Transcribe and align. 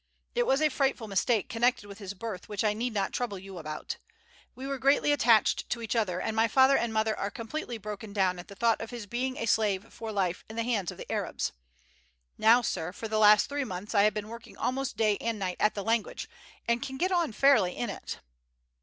It 0.33 0.47
was 0.47 0.63
a 0.63 0.69
frightful 0.69 1.07
mistake 1.07 1.47
connected 1.47 1.85
with 1.87 1.99
his 1.99 2.15
birth 2.15 2.49
which 2.49 2.63
I 2.63 2.73
need 2.73 2.91
not 2.95 3.13
trouble 3.13 3.37
you 3.37 3.59
about. 3.59 3.97
We 4.55 4.65
were 4.65 4.79
greatly 4.79 5.11
attached 5.11 5.69
to 5.69 5.79
each 5.79 5.95
other, 5.95 6.19
and 6.19 6.35
my 6.35 6.47
father 6.47 6.75
and 6.75 6.91
mother 6.91 7.15
are 7.15 7.29
completely 7.29 7.77
broken 7.77 8.11
down 8.11 8.39
at 8.39 8.47
the 8.47 8.55
thought 8.55 8.81
of 8.81 8.89
his 8.89 9.05
being 9.05 9.37
a 9.37 9.45
slave 9.45 9.93
for 9.93 10.11
life 10.11 10.43
in 10.49 10.55
the 10.55 10.63
hands 10.63 10.89
of 10.89 10.97
the 10.97 11.11
Arabs. 11.11 11.51
Now, 12.35 12.63
sir, 12.63 12.91
for 12.91 13.07
the 13.07 13.19
last 13.19 13.47
three 13.47 13.63
months 13.63 13.93
I 13.93 14.01
have 14.01 14.13
been 14.15 14.27
working 14.27 14.57
almost 14.57 14.97
day 14.97 15.17
and 15.17 15.37
night 15.37 15.57
at 15.59 15.75
the 15.75 15.83
language, 15.83 16.27
and 16.67 16.81
can 16.81 16.97
get 16.97 17.11
on 17.11 17.31
fairly 17.31 17.77
in 17.77 17.91
it." 17.91 18.21